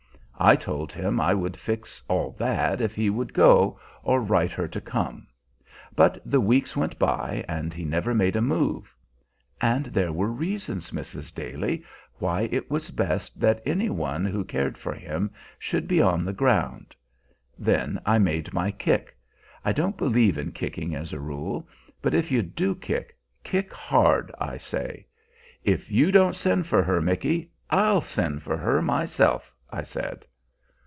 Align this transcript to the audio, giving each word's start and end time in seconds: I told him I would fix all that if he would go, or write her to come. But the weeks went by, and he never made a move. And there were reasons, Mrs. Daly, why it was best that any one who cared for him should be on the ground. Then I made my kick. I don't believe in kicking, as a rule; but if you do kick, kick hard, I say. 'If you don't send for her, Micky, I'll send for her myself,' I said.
I 0.43 0.55
told 0.55 0.91
him 0.91 1.21
I 1.21 1.35
would 1.35 1.55
fix 1.55 2.01
all 2.07 2.31
that 2.39 2.81
if 2.81 2.95
he 2.95 3.11
would 3.11 3.31
go, 3.31 3.79
or 4.01 4.19
write 4.19 4.49
her 4.53 4.67
to 4.69 4.81
come. 4.81 5.27
But 5.95 6.19
the 6.25 6.41
weeks 6.41 6.75
went 6.75 6.97
by, 6.97 7.45
and 7.47 7.71
he 7.75 7.85
never 7.85 8.15
made 8.15 8.35
a 8.35 8.41
move. 8.41 8.95
And 9.61 9.85
there 9.85 10.11
were 10.11 10.31
reasons, 10.31 10.89
Mrs. 10.89 11.31
Daly, 11.31 11.83
why 12.17 12.49
it 12.51 12.71
was 12.71 12.89
best 12.89 13.39
that 13.39 13.61
any 13.67 13.91
one 13.91 14.25
who 14.25 14.43
cared 14.43 14.79
for 14.79 14.95
him 14.95 15.29
should 15.59 15.87
be 15.87 16.01
on 16.01 16.25
the 16.25 16.33
ground. 16.33 16.95
Then 17.59 18.01
I 18.03 18.17
made 18.17 18.51
my 18.51 18.71
kick. 18.71 19.15
I 19.63 19.71
don't 19.71 19.95
believe 19.95 20.39
in 20.39 20.53
kicking, 20.53 20.95
as 20.95 21.13
a 21.13 21.19
rule; 21.19 21.67
but 22.01 22.15
if 22.15 22.31
you 22.31 22.41
do 22.41 22.73
kick, 22.73 23.15
kick 23.43 23.71
hard, 23.75 24.31
I 24.39 24.57
say. 24.57 25.05
'If 25.63 25.91
you 25.91 26.11
don't 26.11 26.33
send 26.35 26.65
for 26.65 26.81
her, 26.81 26.99
Micky, 26.99 27.51
I'll 27.69 28.01
send 28.01 28.41
for 28.41 28.57
her 28.57 28.81
myself,' 28.81 29.53
I 29.69 29.83
said. 29.83 30.25